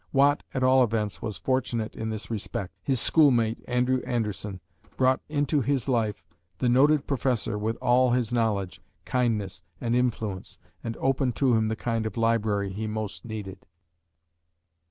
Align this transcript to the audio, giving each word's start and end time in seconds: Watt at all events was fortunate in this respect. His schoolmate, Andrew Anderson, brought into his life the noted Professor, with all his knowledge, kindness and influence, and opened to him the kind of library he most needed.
Watt 0.11 0.41
at 0.51 0.63
all 0.63 0.83
events 0.83 1.21
was 1.21 1.37
fortunate 1.37 1.93
in 1.95 2.09
this 2.09 2.31
respect. 2.31 2.73
His 2.81 2.99
schoolmate, 2.99 3.63
Andrew 3.67 4.01
Anderson, 4.03 4.59
brought 4.97 5.21
into 5.29 5.61
his 5.61 5.87
life 5.87 6.25
the 6.57 6.67
noted 6.67 7.05
Professor, 7.05 7.55
with 7.55 7.75
all 7.83 8.09
his 8.13 8.33
knowledge, 8.33 8.81
kindness 9.05 9.61
and 9.79 9.95
influence, 9.95 10.57
and 10.83 10.97
opened 10.97 11.35
to 11.35 11.53
him 11.53 11.67
the 11.67 11.75
kind 11.75 12.07
of 12.07 12.17
library 12.17 12.73
he 12.73 12.87
most 12.87 13.25
needed. 13.25 13.67